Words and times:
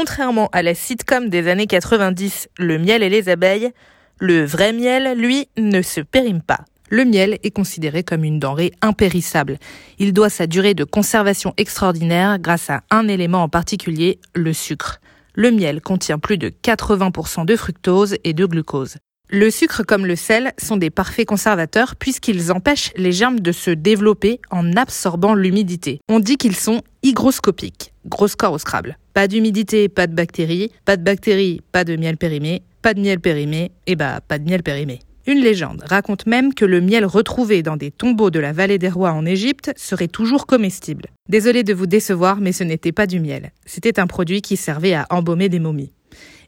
Contrairement 0.00 0.48
à 0.52 0.62
la 0.62 0.74
sitcom 0.74 1.28
des 1.28 1.46
années 1.46 1.66
90, 1.66 2.48
Le 2.56 2.78
miel 2.78 3.02
et 3.02 3.10
les 3.10 3.28
abeilles, 3.28 3.70
le 4.18 4.46
vrai 4.46 4.72
miel, 4.72 5.12
lui, 5.14 5.50
ne 5.58 5.82
se 5.82 6.00
périme 6.00 6.40
pas. 6.40 6.60
Le 6.88 7.04
miel 7.04 7.38
est 7.42 7.50
considéré 7.50 8.02
comme 8.02 8.24
une 8.24 8.38
denrée 8.38 8.72
impérissable. 8.80 9.58
Il 9.98 10.14
doit 10.14 10.30
sa 10.30 10.46
durée 10.46 10.72
de 10.72 10.84
conservation 10.84 11.52
extraordinaire 11.58 12.38
grâce 12.38 12.70
à 12.70 12.80
un 12.90 13.08
élément 13.08 13.42
en 13.42 13.50
particulier, 13.50 14.18
le 14.34 14.54
sucre. 14.54 15.02
Le 15.34 15.50
miel 15.50 15.82
contient 15.82 16.18
plus 16.18 16.38
de 16.38 16.48
80% 16.48 17.44
de 17.44 17.54
fructose 17.54 18.16
et 18.24 18.32
de 18.32 18.46
glucose. 18.46 18.96
Le 19.28 19.50
sucre 19.50 19.82
comme 19.82 20.06
le 20.06 20.16
sel 20.16 20.52
sont 20.56 20.78
des 20.78 20.88
parfaits 20.88 21.28
conservateurs 21.28 21.94
puisqu'ils 21.96 22.50
empêchent 22.52 22.92
les 22.96 23.12
germes 23.12 23.40
de 23.40 23.52
se 23.52 23.70
développer 23.70 24.40
en 24.50 24.78
absorbant 24.78 25.34
l'humidité. 25.34 26.00
On 26.08 26.20
dit 26.20 26.38
qu'ils 26.38 26.56
sont 26.56 26.80
hygroscopiques. 27.02 27.89
Gros 28.06 28.28
score 28.28 28.52
au 28.52 28.58
Scrabble. 28.58 28.96
Pas 29.12 29.28
d'humidité, 29.28 29.88
pas 29.88 30.06
de 30.06 30.14
bactéries. 30.14 30.70
Pas 30.84 30.96
de 30.96 31.02
bactéries, 31.02 31.60
pas 31.72 31.84
de 31.84 31.96
miel 31.96 32.16
périmé. 32.16 32.62
Pas 32.82 32.94
de 32.94 33.00
miel 33.00 33.20
périmé, 33.20 33.72
et 33.86 33.94
bah 33.94 34.20
pas 34.26 34.38
de 34.38 34.44
miel 34.44 34.62
périmé. 34.62 35.00
Une 35.26 35.40
légende 35.40 35.84
raconte 35.86 36.26
même 36.26 36.54
que 36.54 36.64
le 36.64 36.80
miel 36.80 37.04
retrouvé 37.04 37.62
dans 37.62 37.76
des 37.76 37.90
tombeaux 37.90 38.30
de 38.30 38.40
la 38.40 38.52
vallée 38.52 38.78
des 38.78 38.88
rois 38.88 39.12
en 39.12 39.26
Égypte 39.26 39.70
serait 39.76 40.08
toujours 40.08 40.46
comestible. 40.46 41.06
Désolé 41.28 41.62
de 41.62 41.74
vous 41.74 41.86
décevoir, 41.86 42.40
mais 42.40 42.52
ce 42.52 42.64
n'était 42.64 42.90
pas 42.90 43.06
du 43.06 43.20
miel. 43.20 43.52
C'était 43.66 44.00
un 44.00 44.06
produit 44.06 44.40
qui 44.40 44.56
servait 44.56 44.94
à 44.94 45.06
embaumer 45.10 45.50
des 45.50 45.60
momies. 45.60 45.92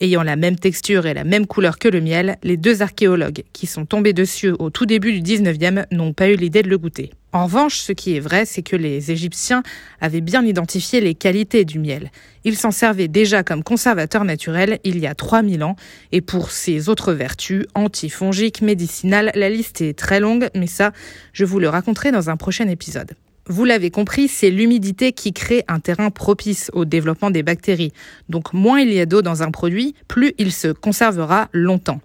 Ayant 0.00 0.22
la 0.22 0.36
même 0.36 0.56
texture 0.56 1.06
et 1.06 1.14
la 1.14 1.24
même 1.24 1.46
couleur 1.46 1.76
que 1.76 1.88
le 1.88 2.00
miel, 2.00 2.38
les 2.44 2.56
deux 2.56 2.82
archéologues 2.82 3.42
qui 3.52 3.66
sont 3.66 3.84
tombés 3.84 4.12
dessus 4.12 4.52
au 4.60 4.70
tout 4.70 4.86
début 4.86 5.18
du 5.18 5.20
19e 5.20 5.86
n'ont 5.90 6.12
pas 6.12 6.28
eu 6.28 6.36
l'idée 6.36 6.62
de 6.62 6.68
le 6.68 6.78
goûter. 6.78 7.10
En 7.32 7.46
revanche, 7.46 7.78
ce 7.78 7.90
qui 7.90 8.16
est 8.16 8.20
vrai, 8.20 8.44
c'est 8.44 8.62
que 8.62 8.76
les 8.76 9.10
Égyptiens 9.10 9.64
avaient 10.00 10.20
bien 10.20 10.46
identifié 10.46 11.00
les 11.00 11.14
qualités 11.14 11.64
du 11.64 11.80
miel. 11.80 12.12
Ils 12.44 12.56
s'en 12.56 12.70
servaient 12.70 13.08
déjà 13.08 13.42
comme 13.42 13.64
conservateur 13.64 14.24
naturel 14.24 14.78
il 14.84 15.00
y 15.00 15.06
a 15.08 15.16
3000 15.16 15.64
ans, 15.64 15.74
et 16.12 16.20
pour 16.20 16.52
ses 16.52 16.88
autres 16.88 17.12
vertus, 17.12 17.66
antifongiques, 17.74 18.62
médicinales, 18.62 19.32
la 19.34 19.50
liste 19.50 19.80
est 19.80 19.98
très 19.98 20.20
longue, 20.20 20.48
mais 20.54 20.68
ça, 20.68 20.92
je 21.32 21.44
vous 21.44 21.58
le 21.58 21.68
raconterai 21.68 22.12
dans 22.12 22.30
un 22.30 22.36
prochain 22.36 22.68
épisode. 22.68 23.14
Vous 23.48 23.64
l'avez 23.64 23.90
compris, 23.90 24.28
c'est 24.28 24.50
l'humidité 24.50 25.12
qui 25.12 25.32
crée 25.32 25.64
un 25.68 25.80
terrain 25.80 26.10
propice 26.10 26.70
au 26.74 26.84
développement 26.84 27.30
des 27.30 27.42
bactéries. 27.42 27.92
Donc 28.28 28.52
moins 28.52 28.80
il 28.80 28.92
y 28.92 29.00
a 29.00 29.06
d'eau 29.06 29.22
dans 29.22 29.42
un 29.42 29.50
produit, 29.50 29.94
plus 30.06 30.34
il 30.36 30.52
se 30.52 30.68
conservera 30.68 31.48
longtemps. 31.52 32.00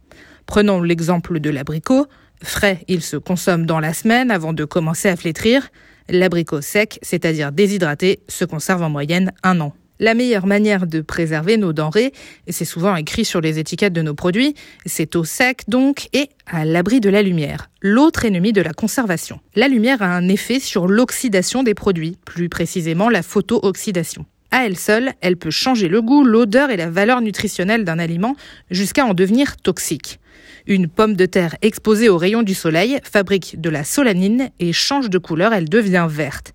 Prenons 0.45 0.81
l'exemple 0.81 1.41
de 1.41 1.49
l'abricot. 1.49 2.07
Frais, 2.41 2.85
il 2.87 3.01
se 3.01 3.17
consomme 3.17 3.65
dans 3.65 3.81
la 3.81 3.93
semaine 3.93 4.31
avant 4.31 4.53
de 4.53 4.63
commencer 4.63 5.09
à 5.09 5.17
flétrir. 5.17 5.67
L'abricot 6.07 6.61
sec, 6.61 6.99
c'est-à-dire 7.01 7.51
déshydraté, 7.51 8.21
se 8.29 8.45
conserve 8.45 8.81
en 8.81 8.89
moyenne 8.89 9.33
un 9.43 9.59
an. 9.59 9.73
La 9.99 10.15
meilleure 10.15 10.47
manière 10.47 10.87
de 10.87 11.01
préserver 11.01 11.57
nos 11.57 11.71
denrées, 11.71 12.13
et 12.47 12.51
c'est 12.51 12.65
souvent 12.65 12.95
écrit 12.95 13.25
sur 13.25 13.41
les 13.41 13.59
étiquettes 13.59 13.93
de 13.93 14.01
nos 14.01 14.15
produits, 14.15 14.55
c'est 14.87 15.15
au 15.15 15.23
sec 15.23 15.61
donc 15.67 16.09
et 16.13 16.29
à 16.47 16.65
l'abri 16.65 16.99
de 16.99 17.09
la 17.09 17.21
lumière, 17.21 17.69
l'autre 17.81 18.25
ennemi 18.25 18.53
de 18.53 18.61
la 18.61 18.73
conservation. 18.73 19.39
La 19.55 19.67
lumière 19.67 20.01
a 20.01 20.07
un 20.07 20.27
effet 20.29 20.59
sur 20.59 20.87
l'oxydation 20.87 21.61
des 21.61 21.75
produits, 21.75 22.17
plus 22.25 22.49
précisément 22.49 23.07
la 23.09 23.21
photooxydation. 23.21 24.25
À 24.49 24.65
elle 24.65 24.77
seule, 24.77 25.13
elle 25.21 25.37
peut 25.37 25.51
changer 25.51 25.87
le 25.87 26.01
goût, 26.01 26.23
l'odeur 26.23 26.71
et 26.71 26.77
la 26.77 26.89
valeur 26.89 27.21
nutritionnelle 27.21 27.85
d'un 27.85 27.99
aliment 27.99 28.35
jusqu'à 28.71 29.05
en 29.05 29.13
devenir 29.13 29.57
toxique. 29.57 30.19
Une 30.65 30.87
pomme 30.87 31.15
de 31.15 31.25
terre 31.25 31.55
exposée 31.61 32.09
aux 32.09 32.17
rayons 32.17 32.43
du 32.43 32.53
soleil 32.53 32.99
fabrique 33.03 33.61
de 33.61 33.69
la 33.69 33.83
solanine 33.83 34.49
et 34.59 34.73
change 34.73 35.09
de 35.09 35.17
couleur, 35.17 35.53
elle 35.53 35.69
devient 35.69 36.07
verte 36.09 36.53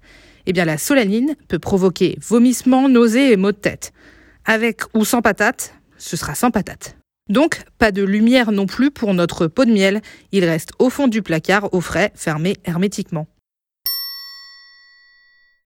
eh 0.49 0.53
bien 0.55 0.65
la 0.65 0.79
solanine 0.79 1.37
peut 1.47 1.59
provoquer 1.59 2.19
vomissements, 2.27 2.89
nausées 2.89 3.33
et 3.33 3.37
maux 3.37 3.53
de 3.53 3.59
tête. 3.59 3.93
Avec 4.47 4.81
ou 4.95 5.05
sans 5.05 5.21
patate, 5.21 5.75
ce 5.99 6.17
sera 6.17 6.35
sans 6.35 6.51
patate. 6.51 6.97
Donc, 7.29 7.61
pas 7.77 7.93
de 7.93 8.03
lumière 8.03 8.51
non 8.51 8.65
plus 8.65 8.91
pour 8.91 9.13
notre 9.13 9.47
pot 9.47 9.67
de 9.67 9.73
miel. 9.73 10.01
Il 10.33 10.47
reste 10.47 10.71
au 10.79 10.89
fond 10.89 11.07
du 11.07 11.21
placard, 11.21 11.75
au 11.75 11.83
frais, 11.83 12.13
fermé 12.15 12.57
hermétiquement. 12.65 13.27